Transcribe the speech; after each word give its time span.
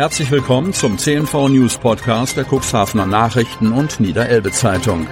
Herzlich 0.00 0.30
willkommen 0.30 0.72
zum 0.72 0.96
CNV 0.96 1.50
News 1.50 1.76
Podcast 1.76 2.34
der 2.34 2.46
Cuxhavener 2.50 3.04
Nachrichten 3.04 3.70
und 3.70 4.00
Niederelbe 4.00 4.50
Zeitung. 4.50 5.06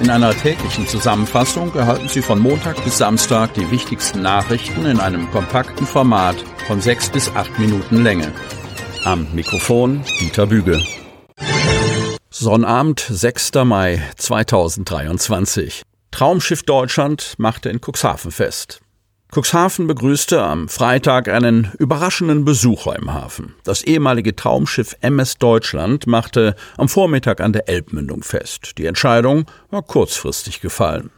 In 0.00 0.08
einer 0.08 0.32
täglichen 0.36 0.86
Zusammenfassung 0.86 1.74
erhalten 1.74 2.08
Sie 2.08 2.22
von 2.22 2.38
Montag 2.38 2.84
bis 2.84 2.98
Samstag 2.98 3.54
die 3.54 3.68
wichtigsten 3.72 4.22
Nachrichten 4.22 4.86
in 4.86 5.00
einem 5.00 5.28
kompakten 5.32 5.84
Format 5.84 6.36
von 6.68 6.80
sechs 6.80 7.10
bis 7.10 7.28
acht 7.34 7.58
Minuten 7.58 8.04
Länge. 8.04 8.30
Am 9.02 9.26
Mikrofon 9.34 10.04
Dieter 10.20 10.46
Büge. 10.46 10.80
Sonnabend, 12.30 13.00
6. 13.00 13.50
Mai 13.64 14.00
2023. 14.14 15.82
Traumschiff 16.12 16.62
Deutschland 16.62 17.34
machte 17.38 17.70
in 17.70 17.80
Cuxhaven 17.80 18.30
fest. 18.30 18.80
Cuxhaven 19.36 19.86
begrüßte 19.86 20.42
am 20.42 20.66
Freitag 20.66 21.28
einen 21.28 21.70
überraschenden 21.78 22.46
Besucher 22.46 22.96
im 22.96 23.12
Hafen. 23.12 23.54
Das 23.64 23.82
ehemalige 23.82 24.34
Traumschiff 24.34 24.96
MS 25.02 25.36
Deutschland 25.36 26.06
machte 26.06 26.56
am 26.78 26.88
Vormittag 26.88 27.42
an 27.42 27.52
der 27.52 27.68
Elbmündung 27.68 28.22
fest. 28.22 28.78
Die 28.78 28.86
Entscheidung 28.86 29.44
war 29.70 29.82
kurzfristig 29.82 30.62
gefallen. 30.62 31.10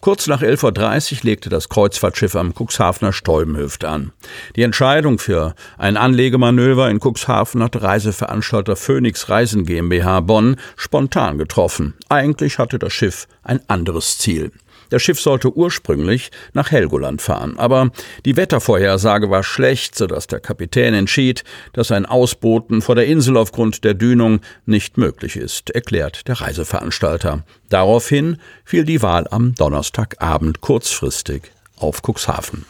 Kurz 0.00 0.26
nach 0.26 0.42
11.30 0.42 1.12
Uhr 1.12 1.18
legte 1.22 1.48
das 1.48 1.70
Kreuzfahrtschiff 1.70 2.36
am 2.36 2.52
Cuxhavener 2.52 3.14
Stäubenhöft 3.14 3.86
an. 3.86 4.12
Die 4.54 4.64
Entscheidung 4.64 5.18
für 5.18 5.54
ein 5.78 5.96
Anlegemanöver 5.96 6.90
in 6.90 7.00
Cuxhaven 7.00 7.62
hat 7.62 7.80
Reiseveranstalter 7.80 8.76
Phoenix 8.76 9.30
Reisen 9.30 9.64
GmbH 9.64 10.20
Bonn 10.20 10.56
spontan 10.76 11.38
getroffen. 11.38 11.94
Eigentlich 12.10 12.58
hatte 12.58 12.78
das 12.78 12.92
Schiff 12.92 13.26
ein 13.42 13.60
anderes 13.68 14.18
Ziel. 14.18 14.52
Das 14.92 15.00
Schiff 15.00 15.18
sollte 15.18 15.56
ursprünglich 15.56 16.30
nach 16.52 16.70
Helgoland 16.70 17.22
fahren, 17.22 17.56
aber 17.56 17.92
die 18.26 18.36
Wettervorhersage 18.36 19.30
war 19.30 19.42
schlecht, 19.42 19.96
sodass 19.96 20.26
der 20.26 20.38
Kapitän 20.38 20.92
entschied, 20.92 21.44
dass 21.72 21.90
ein 21.90 22.04
Ausbooten 22.04 22.82
vor 22.82 22.94
der 22.94 23.06
Insel 23.06 23.38
aufgrund 23.38 23.84
der 23.84 23.94
Dünung 23.94 24.40
nicht 24.66 24.98
möglich 24.98 25.36
ist, 25.36 25.70
erklärt 25.70 26.28
der 26.28 26.42
Reiseveranstalter. 26.42 27.42
Daraufhin 27.70 28.36
fiel 28.66 28.84
die 28.84 29.00
Wahl 29.00 29.26
am 29.30 29.54
Donnerstagabend 29.54 30.60
kurzfristig 30.60 31.44
auf 31.78 32.02
Cuxhaven. 32.02 32.66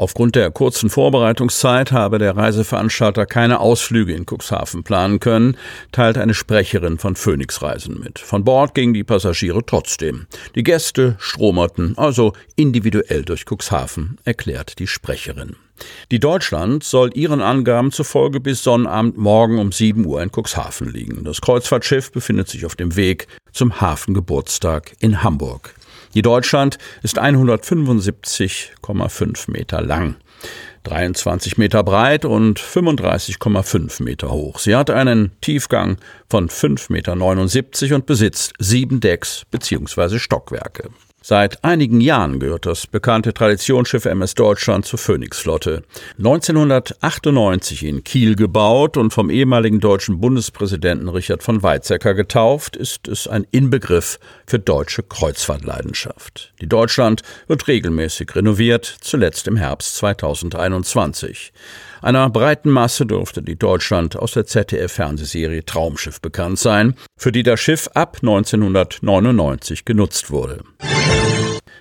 Aufgrund 0.00 0.34
der 0.34 0.50
kurzen 0.50 0.88
Vorbereitungszeit 0.88 1.92
habe 1.92 2.16
der 2.16 2.34
Reiseveranstalter 2.34 3.26
keine 3.26 3.60
Ausflüge 3.60 4.14
in 4.14 4.24
Cuxhaven 4.24 4.82
planen 4.82 5.20
können, 5.20 5.58
teilt 5.92 6.16
eine 6.16 6.32
Sprecherin 6.32 6.96
von 6.96 7.16
Phoenix 7.16 7.60
Reisen 7.60 8.00
mit. 8.00 8.18
Von 8.18 8.42
Bord 8.42 8.74
gingen 8.74 8.94
die 8.94 9.04
Passagiere 9.04 9.62
trotzdem. 9.62 10.26
Die 10.54 10.62
Gäste 10.62 11.16
stromerten 11.18 11.98
also 11.98 12.32
individuell 12.56 13.24
durch 13.26 13.44
Cuxhaven, 13.44 14.16
erklärt 14.24 14.78
die 14.78 14.86
Sprecherin. 14.86 15.56
Die 16.10 16.18
Deutschland 16.18 16.82
soll 16.82 17.10
ihren 17.14 17.42
Angaben 17.42 17.92
zufolge 17.92 18.40
bis 18.40 18.62
Sonnabend 18.62 19.18
morgen 19.18 19.58
um 19.58 19.70
7 19.70 20.06
Uhr 20.06 20.22
in 20.22 20.30
Cuxhaven 20.30 20.90
liegen. 20.90 21.24
Das 21.24 21.42
Kreuzfahrtschiff 21.42 22.10
befindet 22.10 22.48
sich 22.48 22.64
auf 22.64 22.74
dem 22.74 22.96
Weg 22.96 23.26
zum 23.52 23.82
Hafengeburtstag 23.82 24.94
in 24.98 25.22
Hamburg. 25.22 25.74
Die 26.14 26.22
Deutschland 26.22 26.78
ist 27.02 27.20
175,5 27.20 29.50
Meter 29.50 29.82
lang. 29.82 30.14
23 30.84 31.58
Meter 31.58 31.84
breit 31.84 32.24
und 32.24 32.58
35,5 32.58 34.02
Meter 34.02 34.30
hoch. 34.30 34.58
Sie 34.58 34.74
hat 34.74 34.88
einen 34.90 35.32
Tiefgang 35.40 35.98
von 36.28 36.48
5,79 36.48 37.82
Meter 37.82 37.94
und 37.94 38.06
besitzt 38.06 38.54
sieben 38.58 38.98
Decks 39.00 39.44
bzw. 39.50 40.18
Stockwerke. 40.18 40.88
Seit 41.22 41.62
einigen 41.64 42.00
Jahren 42.00 42.40
gehört 42.40 42.64
das 42.64 42.86
bekannte 42.86 43.34
Traditionsschiff 43.34 44.06
MS 44.06 44.34
Deutschland 44.34 44.86
zur 44.86 44.98
Phoenix-Flotte. 44.98 45.82
1998 46.16 47.84
in 47.84 48.02
Kiel 48.04 48.36
gebaut 48.36 48.96
und 48.96 49.12
vom 49.12 49.28
ehemaligen 49.28 49.80
deutschen 49.80 50.18
Bundespräsidenten 50.18 51.10
Richard 51.10 51.42
von 51.42 51.62
Weizsäcker 51.62 52.14
getauft, 52.14 52.74
ist 52.74 53.06
es 53.06 53.28
ein 53.28 53.46
Inbegriff 53.50 54.18
für 54.46 54.58
deutsche 54.58 55.02
Kreuzfahrtleidenschaft. 55.02 56.54
Die 56.62 56.68
Deutschland 56.68 57.20
wird 57.48 57.68
regelmäßig 57.68 58.34
renoviert, 58.34 58.86
zuletzt 59.02 59.46
im 59.46 59.56
Herbst 59.56 59.96
2021. 59.96 61.52
Einer 62.00 62.30
breiten 62.30 62.70
Masse 62.70 63.04
dürfte 63.04 63.42
die 63.42 63.56
Deutschland 63.56 64.16
aus 64.16 64.32
der 64.32 64.46
ZDF-Fernsehserie 64.46 65.66
Traumschiff 65.66 66.22
bekannt 66.22 66.58
sein, 66.58 66.94
für 67.18 67.30
die 67.30 67.42
das 67.42 67.60
Schiff 67.60 67.90
ab 67.92 68.18
1999 68.22 69.84
genutzt 69.84 70.30
wurde. 70.30 70.64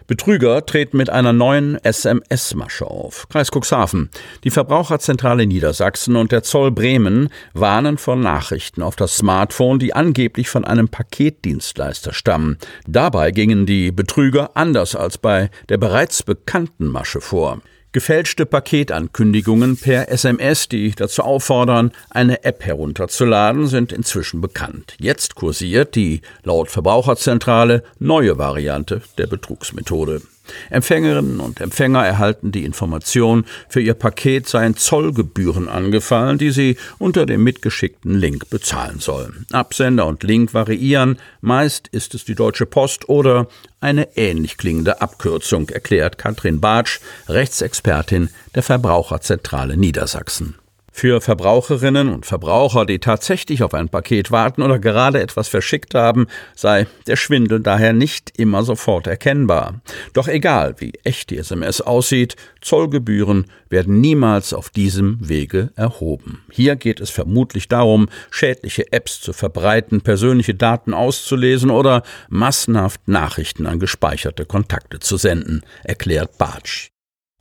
Betrüger 0.09 0.65
treten 0.65 0.97
mit 0.97 1.11
einer 1.11 1.33
neuen 1.33 1.77
SMS-Masche 1.83 2.87
auf. 2.87 3.29
Kreis 3.29 3.51
Cuxhaven. 3.51 4.09
Die 4.43 4.49
Verbraucherzentrale 4.49 5.45
Niedersachsen 5.45 6.15
und 6.15 6.31
der 6.31 6.41
Zoll 6.41 6.71
Bremen 6.71 7.29
warnen 7.53 7.99
vor 7.99 8.15
Nachrichten 8.15 8.81
auf 8.81 8.95
das 8.95 9.17
Smartphone, 9.17 9.77
die 9.77 9.93
angeblich 9.93 10.49
von 10.49 10.65
einem 10.65 10.89
Paketdienstleister 10.89 12.11
stammen. 12.11 12.57
Dabei 12.87 13.29
gingen 13.29 13.67
die 13.67 13.91
Betrüger 13.91 14.57
anders 14.57 14.95
als 14.95 15.19
bei 15.19 15.51
der 15.69 15.77
bereits 15.77 16.23
bekannten 16.23 16.87
Masche 16.87 17.21
vor. 17.21 17.61
Gefälschte 17.91 18.45
Paketankündigungen 18.45 19.75
per 19.75 20.09
SMS, 20.09 20.69
die 20.69 20.91
dazu 20.91 21.23
auffordern, 21.23 21.91
eine 22.11 22.43
App 22.43 22.63
herunterzuladen, 22.63 23.65
sind 23.65 23.91
inzwischen 23.91 24.41
bekannt. 24.41 24.95
Jetzt 24.99 25.33
kursiert 25.33 25.95
die 25.95 26.21
laut 26.43 26.69
Verbraucherzentrale 26.69 27.83
neue 27.97 28.37
Variante 28.37 29.01
der 29.17 29.25
Betrugsmethode. 29.25 30.21
Empfängerinnen 30.69 31.39
und 31.39 31.61
Empfänger 31.61 32.05
erhalten 32.05 32.51
die 32.51 32.65
Information, 32.65 33.45
für 33.67 33.81
ihr 33.81 33.93
Paket 33.93 34.47
seien 34.47 34.75
Zollgebühren 34.75 35.67
angefallen, 35.67 36.37
die 36.37 36.51
sie 36.51 36.77
unter 36.97 37.25
dem 37.25 37.43
mitgeschickten 37.43 38.15
Link 38.15 38.49
bezahlen 38.49 38.99
sollen. 38.99 39.45
Absender 39.51 40.05
und 40.05 40.23
Link 40.23 40.53
variieren, 40.53 41.17
meist 41.41 41.87
ist 41.89 42.15
es 42.15 42.25
die 42.25 42.35
Deutsche 42.35 42.65
Post 42.65 43.09
oder 43.09 43.47
eine 43.81 44.17
ähnlich 44.17 44.57
klingende 44.57 45.01
Abkürzung, 45.01 45.69
erklärt 45.69 46.17
Katrin 46.17 46.59
Bartsch, 46.59 46.99
Rechtsexpertin 47.27 48.29
der 48.55 48.63
Verbraucherzentrale 48.63 49.77
Niedersachsen. 49.77 50.55
Für 50.91 51.21
Verbraucherinnen 51.21 52.09
und 52.09 52.25
Verbraucher, 52.25 52.85
die 52.85 52.99
tatsächlich 52.99 53.63
auf 53.63 53.73
ein 53.73 53.89
Paket 53.89 54.31
warten 54.31 54.61
oder 54.61 54.79
gerade 54.79 55.21
etwas 55.21 55.47
verschickt 55.47 55.95
haben, 55.95 56.27
sei 56.55 56.87
der 57.07 57.15
Schwindel 57.15 57.59
daher 57.59 57.93
nicht 57.93 58.37
immer 58.37 58.63
sofort 58.63 59.07
erkennbar. 59.07 59.81
Doch 60.13 60.27
egal, 60.27 60.75
wie 60.79 60.93
echt 61.03 61.29
die 61.29 61.37
SMS 61.37 61.81
aussieht, 61.81 62.35
Zollgebühren 62.61 63.45
werden 63.69 64.01
niemals 64.01 64.53
auf 64.53 64.69
diesem 64.69 65.17
Wege 65.21 65.71
erhoben. 65.75 66.43
Hier 66.51 66.75
geht 66.75 66.99
es 66.99 67.09
vermutlich 67.09 67.67
darum, 67.67 68.09
schädliche 68.31 68.91
Apps 68.91 69.21
zu 69.21 69.33
verbreiten, 69.33 70.01
persönliche 70.01 70.55
Daten 70.55 70.93
auszulesen 70.93 71.69
oder 71.69 72.03
massenhaft 72.29 73.07
Nachrichten 73.07 73.65
an 73.65 73.79
gespeicherte 73.79 74.45
Kontakte 74.45 74.99
zu 74.99 75.17
senden, 75.17 75.61
erklärt 75.83 76.37
Bartsch. 76.37 76.89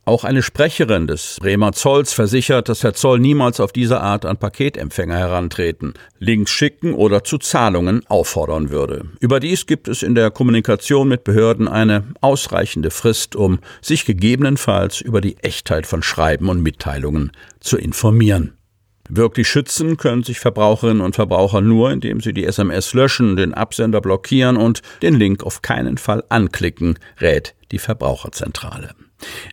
Auch 0.09 0.23
eine 0.23 0.41
Sprecherin 0.41 1.05
des 1.05 1.37
Bremer 1.39 1.71
Zolls 1.71 2.13
versichert, 2.13 2.67
dass 2.67 2.79
der 2.79 2.95
Zoll 2.95 3.19
niemals 3.19 3.59
auf 3.59 3.71
diese 3.71 4.01
Art 4.01 4.25
an 4.25 4.37
Paketempfänger 4.37 5.15
herantreten, 5.15 5.93
Links 6.17 6.49
schicken 6.49 6.95
oder 6.95 7.23
zu 7.23 7.37
Zahlungen 7.37 8.01
auffordern 8.07 8.71
würde. 8.71 9.05
Überdies 9.19 9.67
gibt 9.67 9.87
es 9.87 10.01
in 10.01 10.15
der 10.15 10.31
Kommunikation 10.31 11.09
mit 11.09 11.23
Behörden 11.25 11.67
eine 11.67 12.05
ausreichende 12.21 12.89
Frist, 12.89 13.35
um 13.35 13.59
sich 13.83 14.03
gegebenenfalls 14.03 14.99
über 14.99 15.21
die 15.21 15.37
Echtheit 15.43 15.85
von 15.85 16.01
Schreiben 16.01 16.49
und 16.49 16.63
Mitteilungen 16.63 17.31
zu 17.59 17.77
informieren. 17.77 18.58
Wirklich 19.11 19.47
schützen 19.47 19.97
können 19.97 20.23
sich 20.23 20.39
Verbraucherinnen 20.39 21.01
und 21.01 21.15
Verbraucher 21.15 21.61
nur, 21.61 21.91
indem 21.91 22.21
sie 22.21 22.31
die 22.31 22.45
SMS 22.45 22.93
löschen, 22.93 23.35
den 23.35 23.55
Absender 23.55 24.01
blockieren 24.01 24.55
und 24.55 24.83
den 25.01 25.15
Link 25.15 25.43
auf 25.43 25.63
keinen 25.63 25.97
Fall 25.97 26.23
anklicken, 26.29 26.99
rät 27.19 27.55
die 27.71 27.79
Verbraucherzentrale. 27.79 28.91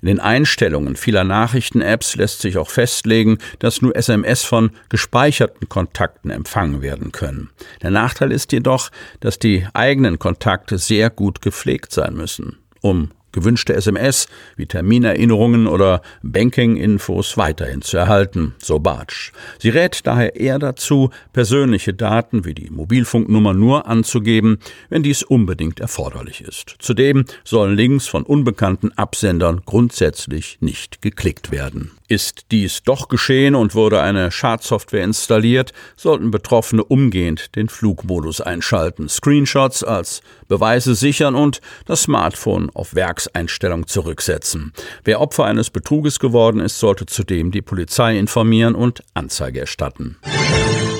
In 0.02 0.08
den 0.08 0.20
Einstellungen 0.20 0.94
vieler 0.94 1.24
Nachrichten-Apps 1.24 2.16
lässt 2.16 2.40
sich 2.40 2.58
auch 2.58 2.68
festlegen, 2.68 3.38
dass 3.58 3.80
nur 3.80 3.96
SMS 3.96 4.44
von 4.44 4.70
gespeicherten 4.90 5.68
Kontakten 5.70 6.30
empfangen 6.30 6.82
werden 6.82 7.10
können. 7.10 7.50
Der 7.82 7.90
Nachteil 7.90 8.32
ist 8.32 8.52
jedoch, 8.52 8.90
dass 9.20 9.38
die 9.38 9.66
eigenen 9.72 10.18
Kontakte 10.18 10.76
sehr 10.76 11.08
gut 11.08 11.40
gepflegt 11.40 11.92
sein 11.92 12.14
müssen, 12.14 12.58
um 12.82 13.10
gewünschte 13.36 13.74
SMS 13.74 14.28
wie 14.56 14.64
Terminerinnerungen 14.66 15.66
oder 15.66 16.00
Banking-Infos 16.22 17.36
weiterhin 17.36 17.82
zu 17.82 17.98
erhalten, 17.98 18.54
so 18.58 18.78
Bartsch. 18.78 19.30
Sie 19.58 19.68
rät 19.68 20.06
daher 20.06 20.36
eher 20.36 20.58
dazu, 20.58 21.10
persönliche 21.34 21.92
Daten 21.92 22.46
wie 22.46 22.54
die 22.54 22.70
Mobilfunknummer 22.70 23.52
nur 23.52 23.86
anzugeben, 23.86 24.58
wenn 24.88 25.02
dies 25.02 25.22
unbedingt 25.22 25.80
erforderlich 25.80 26.40
ist. 26.40 26.76
Zudem 26.78 27.26
sollen 27.44 27.76
Links 27.76 28.08
von 28.08 28.22
unbekannten 28.22 28.90
Absendern 28.96 29.60
grundsätzlich 29.66 30.56
nicht 30.60 31.02
geklickt 31.02 31.50
werden. 31.50 31.90
Ist 32.08 32.46
dies 32.52 32.84
doch 32.84 33.08
geschehen 33.08 33.54
und 33.56 33.74
wurde 33.74 34.00
eine 34.00 34.30
Schadsoftware 34.30 35.02
installiert, 35.02 35.72
sollten 35.96 36.30
Betroffene 36.30 36.84
umgehend 36.84 37.56
den 37.56 37.68
Flugmodus 37.68 38.40
einschalten, 38.40 39.08
Screenshots 39.08 39.82
als 39.82 40.22
Beweise 40.48 40.94
sichern 40.94 41.34
und 41.34 41.60
das 41.84 42.02
Smartphone 42.02 42.70
auf 42.74 42.94
Werks 42.94 43.25
Vertragseinstellung 43.26 43.86
zurücksetzen. 43.86 44.72
Wer 45.04 45.20
Opfer 45.20 45.44
eines 45.44 45.70
Betruges 45.70 46.18
geworden 46.18 46.60
ist, 46.60 46.78
sollte 46.78 47.06
zudem 47.06 47.50
die 47.50 47.62
Polizei 47.62 48.18
informieren 48.18 48.74
und 48.74 49.02
Anzeige 49.14 49.60
erstatten. 49.60 50.16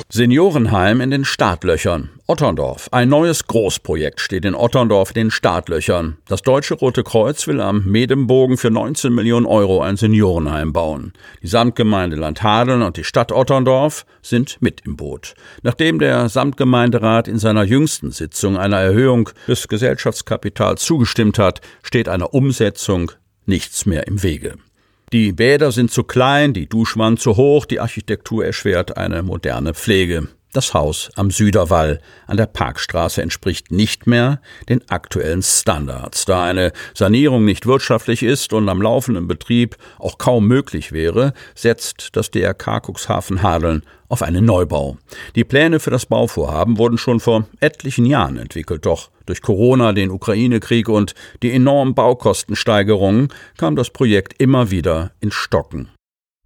Seniorenheim 0.09 1.01
in 1.01 1.11
den 1.11 1.25
Startlöchern. 1.25 2.11
Otterndorf. 2.29 2.89
Ein 2.93 3.09
neues 3.09 3.49
Großprojekt 3.49 4.21
steht 4.21 4.45
in 4.45 4.55
Otterndorf 4.55 5.13
den 5.13 5.33
Startlöchern. 5.33 6.19
Das 6.29 6.43
Deutsche 6.43 6.75
Rote 6.75 7.03
Kreuz 7.03 7.49
will 7.49 7.61
am 7.61 7.85
Medembogen 7.85 8.57
für 8.57 8.71
19 8.71 9.13
Millionen 9.13 9.47
Euro 9.47 9.83
ein 9.83 9.97
Seniorenheim 9.97 10.73
bauen. 10.73 11.13
Die 11.43 11.49
Samtgemeinde 11.49 12.15
Landhadeln 12.15 12.83
und 12.83 12.97
die 12.97 13.03
Stadt 13.03 13.33
Otterndorf 13.33 14.07
sind 14.23 14.63
mit 14.63 14.83
im 14.83 14.95
Boot. 14.95 15.35
Nachdem 15.65 15.99
der 15.99 16.29
Samtgemeinderat 16.29 17.27
in 17.27 17.41
seiner 17.41 17.65
jüngsten 17.65 18.13
Sitzung 18.13 18.57
einer 18.57 18.79
Erhöhung 18.79 19.31
des 19.49 19.67
Gesellschaftskapitals 19.67 20.85
zugestimmt 20.85 21.41
hat, 21.41 21.63
steht 21.83 22.09
einer 22.09 22.33
Umsetzung 22.33 23.11
nichts 23.45 23.87
mehr 23.87 24.07
im 24.07 24.23
Wege. 24.23 24.55
Die 25.13 25.33
Bäder 25.33 25.71
sind 25.71 25.93
zu 25.93 26.03
klein, 26.03 26.53
die 26.53 26.69
Duschwand 26.69 27.21
zu 27.21 27.37
hoch, 27.37 27.65
die 27.65 27.79
Architektur 27.79 28.45
erschwert 28.45 28.97
eine 28.97 29.23
moderne 29.23 29.73
Pflege. 29.73 30.29
Das 30.57 30.73
Haus 30.73 31.11
am 31.17 31.31
Süderwall 31.31 32.01
an 32.27 32.39
der 32.39 32.47
Parkstraße 32.47 33.21
entspricht 33.21 33.71
nicht 33.73 34.07
mehr 34.07 34.41
den 34.71 34.81
aktuellen 34.89 35.43
Standards. 35.43 36.25
Da 36.25 36.45
eine 36.45 36.73
Sanierung 36.95 37.45
nicht 37.45 37.67
wirtschaftlich 37.67 38.23
ist 38.23 38.55
und 38.55 38.71
am 38.71 38.81
laufenden 38.81 39.29
Betrieb 39.29 39.77
auch 39.99 40.17
kaum 40.17 40.47
möglich 40.49 40.93
wäre, 40.93 41.35
setzt 41.55 42.17
das 42.17 42.31
DRK 42.31 42.81
Cuxhaven 42.89 43.43
Hadeln 43.43 43.83
auf 44.09 44.23
einen 44.23 44.47
Neubau. 44.47 44.97
Die 45.35 45.45
Pläne 45.45 45.79
für 45.79 45.91
das 45.91 46.07
Bauvorhaben 46.07 46.79
wurden 46.79 46.97
schon 46.97 47.21
vor 47.21 47.47
etlichen 47.61 48.07
Jahren 48.07 48.39
entwickelt, 48.39 48.87
doch 48.87 49.11
durch 49.27 49.43
Corona, 49.43 49.93
den 49.93 50.11
Ukraine-Krieg 50.11 50.89
und 50.89 51.15
die 51.43 51.53
enormen 51.53 51.95
Baukostensteigerungen 51.95 53.29
kam 53.59 53.77
das 53.77 53.91
Projekt 53.91 54.41
immer 54.41 54.71
wieder 54.71 55.11
in 55.21 55.31
Stocken. 55.31 55.91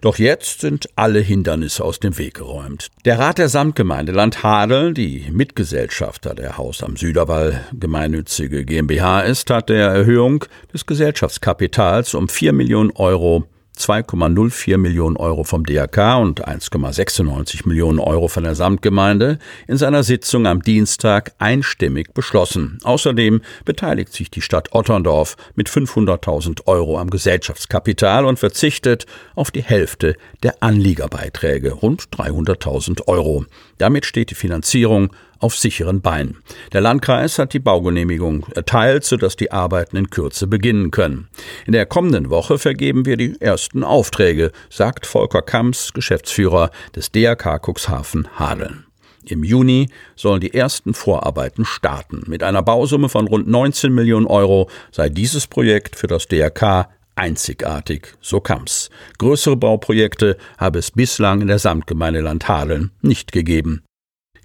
Doch 0.00 0.17
jetzt 0.17 0.62
sind 0.62 0.88
alle 0.97 1.20
Hindernisse 1.20 1.85
aus 1.85 2.00
dem 2.00 2.17
Weg 2.17 2.35
geräumt. 2.35 2.88
Der 3.05 3.19
Rat 3.19 3.37
der 3.37 3.50
Samtgemeinde 3.50 4.12
Land 4.12 4.43
Hadel, 4.43 4.94
die 4.94 5.26
Mitgesellschafter 5.31 6.35
der 6.35 6.56
Haus 6.56 6.82
am 6.82 6.97
Süderwall 6.97 7.67
gemeinnützige 7.79 8.64
GmbH 8.64 9.20
ist, 9.20 9.50
hat 9.50 9.69
der 9.69 9.88
Erhöhung 9.88 10.47
des 10.73 10.87
Gesellschaftskapitals 10.87 12.14
um 12.14 12.31
4 12.31 12.55
Millionen 12.55 12.93
Euro 12.93 13.44
2,04 13.81 14.77
Millionen 14.77 15.17
Euro 15.17 15.43
vom 15.43 15.65
DRK 15.65 16.19
und 16.19 16.47
1,96 16.47 17.67
Millionen 17.67 17.99
Euro 17.99 18.29
von 18.29 18.44
der 18.44 18.55
Samtgemeinde 18.55 19.38
in 19.67 19.79
seiner 19.79 20.03
Sitzung 20.03 20.47
am 20.47 20.62
Dienstag 20.62 21.32
einstimmig 21.38 22.12
beschlossen. 22.12 22.79
Außerdem 22.85 23.41
beteiligt 23.65 24.12
sich 24.12 24.31
die 24.31 24.43
Stadt 24.43 24.75
Otterndorf 24.75 25.37
mit 25.55 25.69
500.000 25.69 26.67
Euro 26.67 26.99
am 26.99 27.11
Gesellschaftskapital 27.11 28.27
und 28.27 28.38
verzichtet 28.38 29.06
auf 29.35 29.50
die 29.50 29.62
Hälfte 29.62 30.17
der 30.43 30.62
Anliegerbeiträge, 30.62 31.73
rund 31.73 32.09
300.000 32.11 33.09
Euro. 33.09 33.47
Damit 33.79 34.05
steht 34.05 34.31
die 34.31 34.35
Finanzierung 34.35 35.11
auf 35.40 35.56
sicheren 35.56 36.00
Beinen. 36.00 36.37
Der 36.72 36.81
Landkreis 36.81 37.38
hat 37.38 37.52
die 37.52 37.58
Baugenehmigung 37.58 38.46
erteilt, 38.54 39.04
sodass 39.04 39.37
die 39.37 39.50
Arbeiten 39.50 39.96
in 39.96 40.10
Kürze 40.10 40.46
beginnen 40.46 40.90
können. 40.90 41.28
In 41.66 41.72
der 41.72 41.87
kommenden 41.87 42.31
Woche 42.31 42.58
vergeben 42.58 43.06
wir 43.06 43.16
die 43.16 43.40
ersten 43.40 43.82
Aufträge, 43.82 44.52
sagt 44.69 45.06
Volker 45.06 45.42
Kamps, 45.42 45.92
Geschäftsführer 45.92 46.70
des 46.94 47.10
DRK 47.10 47.58
Cuxhaven 47.58 48.28
Hadeln. 48.38 48.84
Im 49.25 49.44
Juni 49.44 49.88
sollen 50.16 50.40
die 50.40 50.54
ersten 50.54 50.94
Vorarbeiten 50.94 51.64
starten. 51.64 52.22
Mit 52.26 52.42
einer 52.42 52.62
Bausumme 52.62 53.08
von 53.08 53.28
rund 53.28 53.48
19 53.48 53.92
Millionen 53.92 54.26
Euro 54.26 54.70
sei 54.92 55.08
dieses 55.08 55.46
Projekt 55.46 55.96
für 55.96 56.06
das 56.06 56.26
DRK 56.26 56.88
einzigartig, 57.16 58.14
so 58.20 58.40
kam's. 58.40 58.88
Größere 59.19 59.56
Bauprojekte 59.56 60.38
habe 60.56 60.78
es 60.78 60.90
bislang 60.90 61.42
in 61.42 61.48
der 61.48 61.58
Samtgemeinde 61.58 62.20
Landhadeln 62.20 62.92
nicht 63.02 63.32
gegeben. 63.32 63.82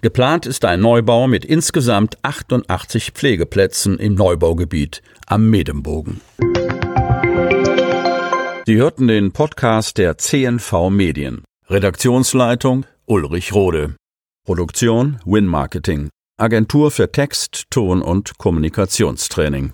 Geplant 0.02 0.46
ist 0.46 0.64
ein 0.64 0.80
Neubau 0.80 1.26
mit 1.26 1.44
insgesamt 1.44 2.18
88 2.22 3.12
Pflegeplätzen 3.12 3.98
im 3.98 4.14
Neubaugebiet 4.14 5.02
am 5.26 5.48
Medembogen. 5.48 6.20
Sie 8.66 8.76
hörten 8.76 9.08
den 9.08 9.32
Podcast 9.32 9.96
der 9.96 10.18
CNV 10.18 10.90
Medien. 10.90 11.44
Redaktionsleitung 11.68 12.84
Ulrich 13.06 13.54
Rode. 13.54 13.96
Produktion 14.44 15.20
Win 15.24 15.46
Marketing. 15.46 16.10
Agentur 16.38 16.90
für 16.90 17.10
Text, 17.10 17.64
Ton 17.70 18.02
und 18.02 18.36
Kommunikationstraining. 18.38 19.72